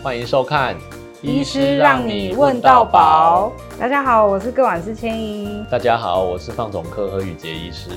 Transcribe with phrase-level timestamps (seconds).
[0.00, 0.76] 欢迎收看
[1.22, 3.52] 《医师让你问到宝》。
[3.80, 5.64] 大家好，我是各管师千一。
[5.68, 7.90] 大家好，我是放总科何宇杰医师。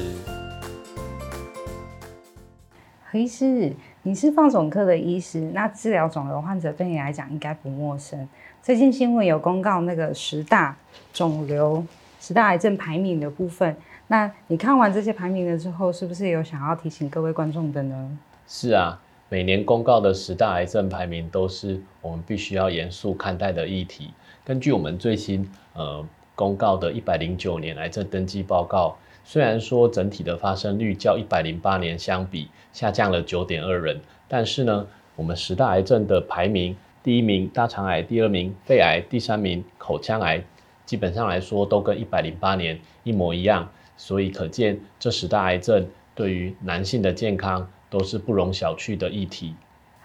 [3.05, 3.71] 何医师，
[4.01, 8.27] 你是放总科的医师，那治疗肿瘤患者对你来讲应该不陌生。
[8.63, 10.75] 最近新闻有公告那个十大
[11.13, 11.85] 肿瘤、
[12.19, 13.77] 十大癌症排名的部分，
[14.07, 18.17] 那你看完这些排名了之后，是不是有想要提醒各位观众的呢？
[18.47, 18.99] 是啊。
[19.33, 24.09] 每年公告的十大癌症排名都是我们必须要严肃看待的议题。
[24.43, 34.85] 根据我们最新呃公告的一百零九年癌症登记报告，虽然说整体的发生率较一百零八年相比下降了九点二人，但是呢，
[35.15, 40.43] 我们十大癌症的排名，第一名大肠癌，第二名肺癌，第三名口腔癌，
[40.85, 43.69] 基本上来说都跟一百零八年一模一样。
[43.95, 49.53] 所以可见这十大癌症对于男性的健康，都是不容小觑的议题。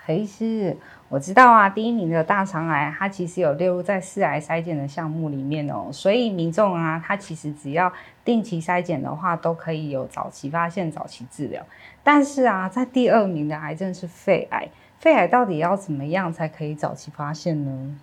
[0.04, 0.76] 何医师，
[1.08, 5.88] 我知道啊，第一名的大肠癌，它其实有列入在四癌筛检的项目里面哦。
[5.90, 7.92] 所以民众啊，他其实只要
[8.24, 11.64] 定期筛检的话，都可以有早期发现、早期治疗。
[12.04, 14.68] 但是啊，在第二名的癌症是肺癌，
[15.00, 17.98] 肺癌到底要怎么样才可以早期发现呢？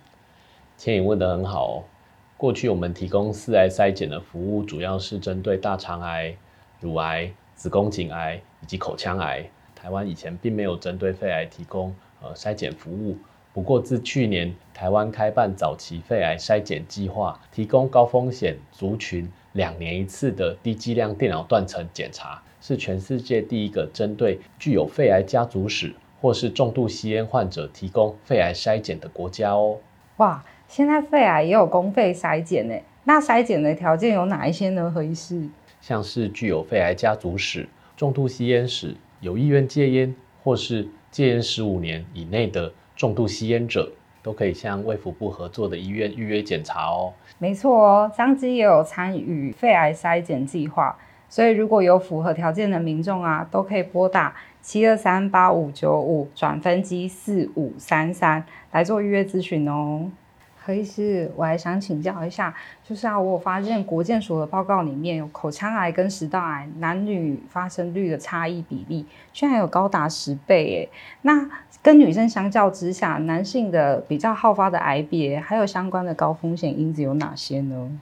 [0.76, 1.84] 千颖问得很好哦。
[2.36, 6.34] 过去我们提供四癌筛检的服务，主要是针对大肠癌、
[6.80, 9.48] 乳癌、子宫颈癌以及口腔癌。
[9.84, 13.18] 台湾以前并没有针对肺癌提供呃筛检服务，
[13.52, 29.76] 不过自去年台湾开办早期肺癌筛检计划，提供高风险族群两年一次的低剂量电脑断层检查，是全世界第一个针对具有肺癌家族史或是重度吸烟患者提供肺癌筛检的国家哦。
[30.16, 32.74] 哇，现在肺癌也有公费筛检呢？
[33.04, 34.90] 那筛检的条件有哪一些呢？
[34.90, 35.46] 何医师？
[35.82, 38.96] 像是具有肺癌家族史、重度吸烟史。
[39.24, 43.90] 有意愿戒烟或是戒烟十五年以内的重度吸烟者，
[44.22, 47.10] 都可以向卫福部合作的医院预约检查哦。
[47.38, 50.94] 没错哦，彰基也有参与肺癌筛检计划，
[51.30, 60.10] 所以如果有符合条件的民众啊，都可以拨打七二三八五九五转分机四五三三来做预约咨询哦。
[60.64, 70.88] 何医师，我还想请教一下，就是啊，我有发现国健所的报告里面有口腔癌跟食道癌男女发生率的差异比例，居然有高达十倍诶。
[71.20, 71.46] 那
[71.82, 78.00] 跟女生相较之下，男性的比较好发的癌别，还有相关的高风险因子有哪些呢？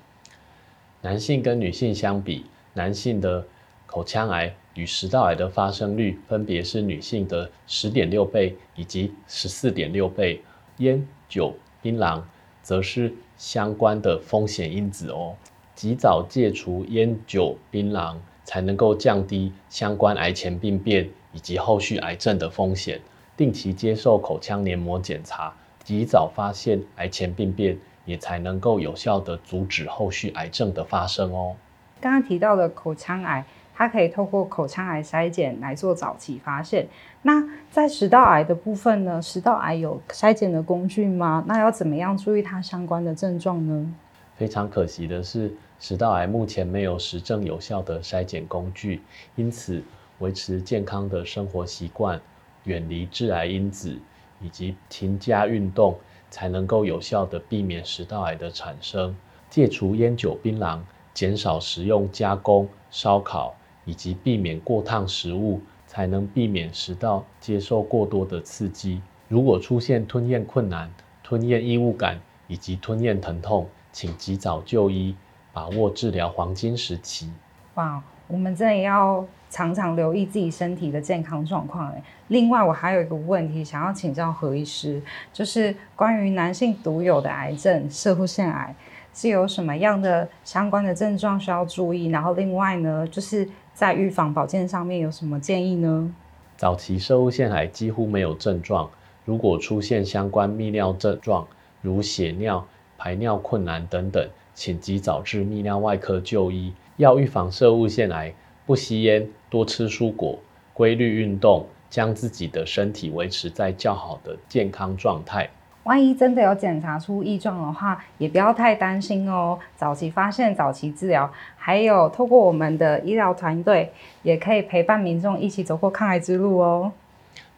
[1.01, 3.45] 男性跟女性相比，男性的
[3.87, 10.41] 口腔癌与食道癌的发生率分别是女性的十点六倍以及十四点六倍。
[10.79, 12.23] 烟酒槟榔。
[12.63, 15.35] 则是相关的风险因子哦，
[15.75, 23.01] 及早戒除烟酒槟榔，才能够降低相关癌前病变以及后续癌症的风险。
[23.37, 31.57] 定期接受口腔黏膜检查，及早发现癌前病变，也才能够有效地阻止后续癌症的发生哦。
[32.01, 33.45] 刚刚提到的口腔癌。
[33.83, 36.87] 它可以透过口腔癌筛检来做早期发现。
[37.23, 39.21] 那在食道癌的部分呢？
[39.21, 41.43] 食道癌有筛检的工具吗？
[41.49, 43.93] 那要怎么样注意它相关的症状呢？
[44.37, 49.03] 非常可惜的是，食道癌目前没有实证有效的筛检工具，
[49.35, 49.83] 因此
[50.21, 52.21] 维持健康的生活习惯，
[52.63, 53.99] 远离致癌因子，
[54.41, 55.99] 以及勤加运动，
[56.31, 59.17] 才能够有效的避免食道癌的产生。
[59.51, 60.79] 戒除烟酒槟榔，
[61.13, 63.57] 减少食用加工烧烤。
[63.85, 69.01] 以及避免过烫食物，才能避免食道接受过多的刺激。
[69.29, 70.91] 如果出现吞咽困难、
[71.23, 75.15] 吞咽异物感以及吞咽疼痛，请及早就医，
[75.53, 77.31] 把握治疗黄金时期。
[77.75, 81.95] 哇，我们真的要常常留意自己身体的健康状况。
[82.29, 85.01] 另外，我还有一个问题想要请教何医师，
[85.33, 88.75] 就是关于男性独有的癌症——射护腺癌，
[89.15, 92.07] 是有什么样的相关的症状需要注意？
[92.07, 93.49] 然后，另外呢，就是。
[93.75, 96.15] 在预防保健上面有什么建议呢？
[96.59, 98.91] 早期射物腺癌几乎没有症状，
[99.25, 101.49] 如果出现相关泌尿症状，
[101.81, 102.67] 如血尿、
[102.99, 106.75] 排尿困难等等，请及早至泌尿外科就医。
[106.99, 108.35] 要预防摄物腺癌，
[108.67, 110.39] 不吸烟，多吃蔬果，
[110.75, 115.49] 规律运动，将自己的身体维持在较好的健康状态。
[115.85, 119.59] 万一真的有检查出异状的话，也不要太担心哦。
[119.77, 123.93] 早期发现，早期治疗，还有透过我们的医疗团队，
[124.23, 126.93] 也可以陪伴民众一起走过抗癌之路哦。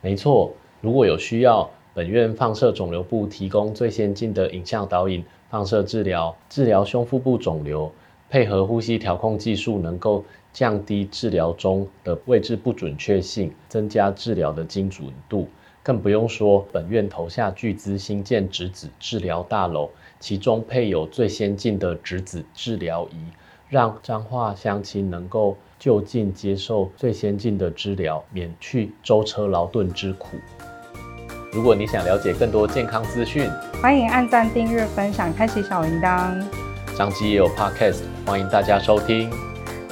[0.01, 7.93] 没错，如果有需要，本院放射肿瘤部提供最先进的影像导引放射治疗，治疗胸腹部肿瘤，
[8.35, 15.47] 配合呼吸调控技术，能够降低治疗中的位置不准确性，增加治疗的精准度。
[15.85, 19.89] 更不用说本院投下巨资兴建质子治疗大楼，
[20.19, 23.19] 其中配有最先进的质子治疗仪，
[23.69, 30.37] 让彰化乡亲能够就近接受最先进的治疗，免去舟车劳顿之苦。
[31.53, 33.49] 如果你想了解更多健康资讯，
[33.81, 36.45] 欢迎按赞、订阅、分享、开启小铃铛。
[36.97, 39.31] 张基也有 Podcast，欢迎大家收听。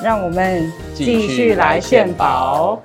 [0.03, 2.83] 让我们继续来献宝。